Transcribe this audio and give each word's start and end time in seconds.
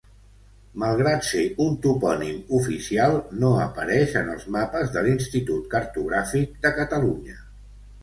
Malgrat 0.83 1.27
ser 1.27 1.43
un 1.65 1.75
topònim 1.83 2.39
oficial, 2.61 3.15
no 3.45 3.53
apareix 3.67 4.19
en 4.25 4.35
els 4.39 4.51
mapes 4.59 4.93
de 4.99 5.07
l'Institut 5.11 5.73
Cartogràfic 5.79 6.61
de 6.69 6.77
Catalunya. 6.83 7.43